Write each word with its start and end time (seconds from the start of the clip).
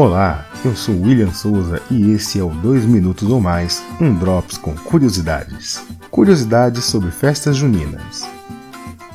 Olá, 0.00 0.46
eu 0.64 0.74
sou 0.74 0.98
William 0.98 1.30
Souza 1.30 1.82
e 1.90 2.12
esse 2.12 2.38
é 2.38 2.42
o 2.42 2.48
2 2.48 2.86
Minutos 2.86 3.28
ou 3.28 3.38
Mais, 3.38 3.84
um 4.00 4.14
Drops 4.14 4.56
com 4.56 4.74
curiosidades. 4.74 5.84
Curiosidades 6.10 6.86
sobre 6.86 7.10
festas 7.10 7.54
juninas. 7.54 8.26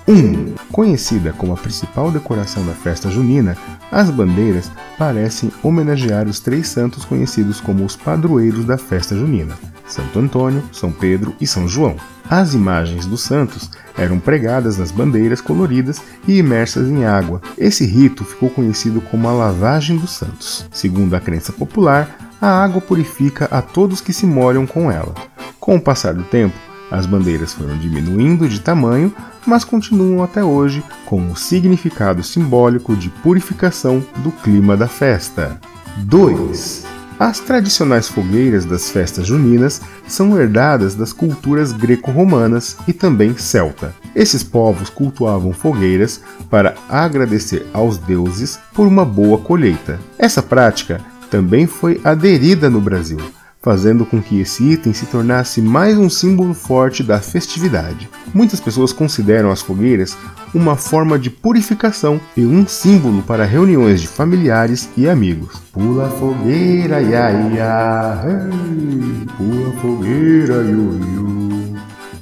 1. 0.07 0.13
Um, 0.13 0.53
conhecida 0.71 1.33
como 1.33 1.53
a 1.53 1.57
principal 1.57 2.11
decoração 2.11 2.63
da 2.67 2.73
festa 2.73 3.09
junina, 3.09 3.57
as 3.91 4.11
bandeiras 4.11 4.69
parecem 4.95 5.51
homenagear 5.63 6.27
os 6.27 6.39
três 6.39 6.67
santos 6.67 7.03
conhecidos 7.03 7.59
como 7.59 7.83
os 7.83 7.95
padroeiros 7.95 8.63
da 8.63 8.77
festa 8.77 9.15
junina: 9.15 9.57
Santo 9.87 10.19
Antônio, 10.19 10.63
São 10.71 10.91
Pedro 10.91 11.35
e 11.41 11.47
São 11.47 11.67
João. 11.67 11.95
As 12.29 12.53
imagens 12.53 13.05
dos 13.05 13.21
santos 13.21 13.69
eram 13.97 14.19
pregadas 14.19 14.77
nas 14.77 14.91
bandeiras 14.91 15.41
coloridas 15.41 16.01
e 16.27 16.37
imersas 16.37 16.89
em 16.89 17.05
água. 17.05 17.41
Esse 17.57 17.85
rito 17.85 18.25
ficou 18.25 18.49
conhecido 18.49 18.99
como 19.01 19.27
a 19.27 19.33
lavagem 19.33 19.97
dos 19.97 20.11
santos. 20.11 20.67
Segundo 20.71 21.13
a 21.13 21.19
crença 21.19 21.53
popular, 21.53 22.17
a 22.41 22.63
água 22.63 22.81
purifica 22.81 23.45
a 23.51 23.61
todos 23.61 24.01
que 24.01 24.13
se 24.13 24.25
molham 24.25 24.65
com 24.65 24.91
ela. 24.91 25.13
Com 25.59 25.75
o 25.75 25.81
passar 25.81 26.13
do 26.13 26.23
tempo, 26.23 26.55
as 26.91 27.05
bandeiras 27.05 27.53
foram 27.53 27.77
diminuindo 27.77 28.47
de 28.47 28.59
tamanho, 28.59 29.13
mas 29.45 29.63
continuam 29.63 30.23
até 30.23 30.43
hoje 30.43 30.83
com 31.05 31.31
o 31.31 31.35
significado 31.35 32.23
simbólico 32.23 32.95
de 32.95 33.09
purificação 33.09 34.05
do 34.17 34.31
clima 34.31 34.75
da 34.77 34.87
festa. 34.87 35.59
2. 35.97 36.94
As 37.17 37.39
tradicionais 37.39 38.09
fogueiras 38.09 38.65
das 38.65 38.89
festas 38.89 39.25
juninas 39.25 39.81
são 40.05 40.37
herdadas 40.37 40.95
das 40.95 41.13
culturas 41.13 41.71
greco-romanas 41.71 42.75
e 42.85 42.91
também 42.91 43.37
celta. 43.37 43.95
Esses 44.13 44.43
povos 44.43 44.89
cultuavam 44.89 45.53
fogueiras 45.53 46.21
para 46.49 46.75
agradecer 46.89 47.65
aos 47.71 47.97
deuses 47.97 48.59
por 48.73 48.85
uma 48.85 49.05
boa 49.05 49.37
colheita. 49.37 49.97
Essa 50.19 50.43
prática 50.43 50.99
também 51.31 51.65
foi 51.65 52.01
aderida 52.03 52.69
no 52.69 52.81
Brasil, 52.81 53.19
fazendo 53.65 54.05
com 54.05 54.21
que 54.21 54.39
esse 54.39 54.63
item 54.63 54.93
se 54.93 55.07
tornasse 55.07 55.59
mais 55.59 55.97
um 55.97 56.07
símbolo 56.07 56.53
forte 56.53 57.01
da 57.01 57.19
festividade. 57.19 58.07
Muitas 58.31 58.59
pessoas 58.59 58.93
consideram 58.93 59.49
as 59.49 59.63
fogueiras 59.63 60.15
uma 60.53 60.75
forma 60.75 61.17
de 61.17 61.31
purificação 61.31 62.21
e 62.37 62.45
um 62.45 62.67
símbolo 62.67 63.23
para 63.23 63.43
reuniões 63.43 64.01
de 64.01 64.07
familiares 64.07 64.87
e 64.95 65.09
amigos. 65.09 65.59
Pula 65.73 66.07
fogueira, 66.11 67.01
ia, 67.01 67.31
ia, 67.31 68.23
hey, 68.27 69.25
pula 69.35 69.71
fogueira, 69.81 70.61
iu, 70.61 70.99
iu. 70.99 71.75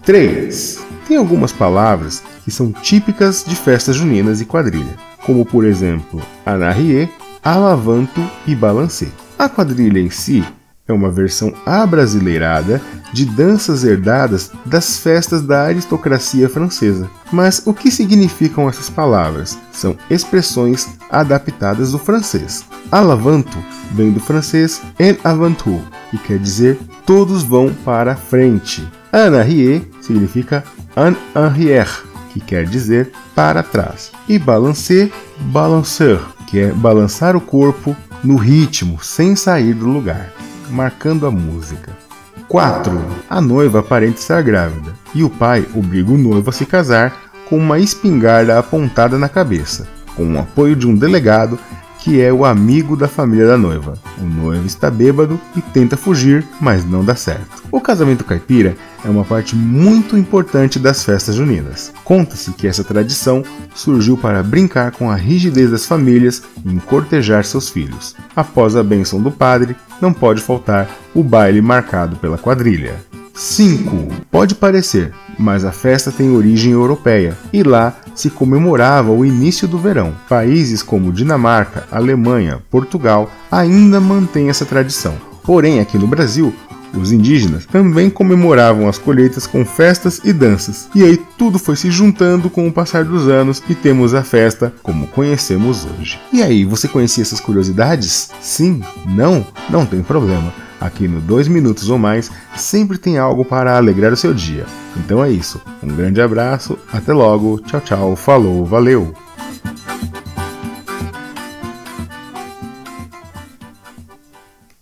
3. 0.05 0.79
Tem 1.09 1.17
algumas 1.17 1.51
palavras 1.51 2.23
que 2.45 2.51
são 2.51 2.71
típicas 2.71 3.43
de 3.45 3.57
festas 3.57 3.97
juninas 3.97 4.39
e 4.39 4.45
quadrilha, 4.45 4.95
como 5.25 5.45
por 5.45 5.65
exemplo 5.65 6.21
anarrie, 6.45 7.09
alavanto 7.43 8.23
e 8.47 8.55
balancê. 8.55 9.09
A 9.37 9.49
quadrilha 9.49 9.99
em 9.99 10.09
si 10.09 10.41
é 10.87 10.91
uma 10.91 11.09
versão 11.09 11.53
abrasileirada 11.65 12.81
de 13.13 13.25
danças 13.25 13.83
herdadas 13.83 14.51
das 14.65 14.97
festas 14.97 15.41
da 15.41 15.61
aristocracia 15.63 16.49
francesa. 16.49 17.09
Mas 17.31 17.61
o 17.65 17.73
que 17.73 17.89
significam 17.89 18.67
essas 18.67 18.89
palavras? 18.89 19.57
São 19.71 19.95
expressões 20.09 20.89
adaptadas 21.09 21.91
do 21.91 21.99
francês. 21.99 22.65
Alavanto 22.91 23.57
vem 23.91 24.11
do 24.11 24.19
francês 24.19 24.81
en 24.99 25.17
avantou, 25.23 25.81
que 26.11 26.17
quer 26.17 26.39
dizer 26.39 26.77
todos 27.05 27.43
vão 27.43 27.73
para 27.85 28.15
frente. 28.15 28.85
En 29.13 29.35
arrière 29.37 29.87
significa 30.01 30.63
en 30.97 31.15
arrière, 31.33 32.03
que 32.33 32.41
quer 32.41 32.65
dizer 32.65 33.11
para 33.35 33.63
trás. 33.63 34.11
E 34.27 34.37
balancer, 34.37 35.11
balancer, 35.51 36.19
que 36.47 36.59
é 36.59 36.71
balançar 36.71 37.35
o 37.35 37.41
corpo 37.41 37.95
no 38.23 38.35
ritmo, 38.35 38.99
sem 39.03 39.35
sair 39.35 39.73
do 39.73 39.87
lugar 39.87 40.42
marcando 40.73 41.27
a 41.27 41.31
música. 41.31 41.95
4. 42.49 42.91
A 43.29 43.39
noiva 43.39 43.79
aparenta 43.79 44.19
estar 44.19 44.41
grávida 44.41 44.93
e 45.13 45.23
o 45.23 45.29
pai 45.29 45.65
obriga 45.73 46.11
o 46.11 46.17
noivo 46.17 46.49
a 46.49 46.53
se 46.53 46.65
casar 46.65 47.15
com 47.47 47.57
uma 47.57 47.79
espingarda 47.79 48.57
apontada 48.57 49.17
na 49.17 49.29
cabeça, 49.29 49.87
com 50.15 50.25
o 50.33 50.39
apoio 50.39 50.75
de 50.75 50.87
um 50.87 50.95
delegado 50.95 51.59
que 52.03 52.19
é 52.19 52.33
o 52.33 52.43
amigo 52.43 52.97
da 52.97 53.07
família 53.07 53.47
da 53.47 53.57
noiva. 53.57 53.93
O 54.19 54.25
noivo 54.25 54.67
está 54.67 54.91
bêbado 54.91 55.39
e 55.55 55.61
tenta 55.61 55.95
fugir, 55.95 56.45
mas 56.59 56.83
não 56.83 57.03
dá 57.03 57.15
certo. 57.15 57.63
O 57.71 57.79
casamento 57.79 58.25
caipira 58.25 58.75
é 59.05 59.09
uma 59.09 59.23
parte 59.23 59.55
muito 59.55 60.17
importante 60.17 60.77
das 60.77 61.01
festas 61.05 61.35
juninas. 61.35 61.93
Conta-se 62.03 62.51
que 62.51 62.67
essa 62.67 62.83
tradição 62.83 63.41
surgiu 63.73 64.17
para 64.17 64.43
brincar 64.43 64.91
com 64.91 65.09
a 65.09 65.15
rigidez 65.15 65.71
das 65.71 65.85
famílias 65.85 66.43
em 66.65 66.77
cortejar 66.77 67.45
seus 67.45 67.69
filhos. 67.69 68.13
Após 68.35 68.75
a 68.75 68.83
bênção 68.83 69.21
do 69.21 69.31
padre, 69.31 69.73
não 70.01 70.11
pode 70.11 70.41
faltar 70.41 70.89
o 71.15 71.23
baile 71.23 71.61
marcado 71.61 72.17
pela 72.17 72.37
quadrilha. 72.37 73.12
5. 73.33 74.07
Pode 74.29 74.55
parecer, 74.55 75.11
mas 75.37 75.65
a 75.65 75.71
festa 75.71 76.11
tem 76.11 76.29
origem 76.29 76.71
europeia 76.71 77.37
e 77.51 77.63
lá 77.63 77.95
se 78.13 78.29
comemorava 78.29 79.11
o 79.11 79.25
início 79.25 79.67
do 79.67 79.77
verão. 79.77 80.15
Países 80.29 80.83
como 80.83 81.11
Dinamarca, 81.11 81.87
Alemanha, 81.91 82.61
Portugal 82.69 83.29
ainda 83.51 83.99
mantêm 83.99 84.49
essa 84.49 84.65
tradição. 84.65 85.15
Porém, 85.43 85.79
aqui 85.79 85.97
no 85.97 86.07
Brasil, 86.07 86.53
os 86.95 87.11
indígenas 87.11 87.65
também 87.65 88.09
comemoravam 88.09 88.87
as 88.87 88.97
colheitas 88.97 89.47
com 89.47 89.65
festas 89.65 90.21
e 90.23 90.31
danças. 90.31 90.87
E 90.93 91.03
aí 91.03 91.19
tudo 91.37 91.57
foi 91.57 91.75
se 91.75 91.89
juntando 91.89 92.49
com 92.49 92.67
o 92.67 92.71
passar 92.71 93.03
dos 93.03 93.27
anos 93.27 93.63
e 93.67 93.73
temos 93.73 94.13
a 94.13 94.23
festa 94.23 94.71
como 94.83 95.07
conhecemos 95.07 95.85
hoje. 95.85 96.19
E 96.31 96.43
aí, 96.43 96.63
você 96.63 96.87
conhecia 96.87 97.23
essas 97.23 97.39
curiosidades? 97.39 98.29
Sim? 98.39 98.81
Não? 99.05 99.45
Não 99.69 99.85
tem 99.85 100.03
problema. 100.03 100.53
Aqui 100.83 101.07
no 101.07 101.21
2 101.21 101.47
Minutos 101.47 101.89
ou 101.89 101.97
Mais 101.97 102.29
sempre 102.57 102.97
tem 102.97 103.17
algo 103.17 103.45
para 103.45 103.77
alegrar 103.77 104.11
o 104.11 104.17
seu 104.17 104.33
dia. 104.33 104.65
Então 104.97 105.23
é 105.23 105.31
isso. 105.31 105.61
Um 105.81 105.87
grande 105.87 106.19
abraço, 106.19 106.77
até 106.91 107.13
logo, 107.13 107.57
tchau, 107.61 107.79
tchau, 107.79 108.15
falou, 108.17 108.65
valeu! 108.65 109.13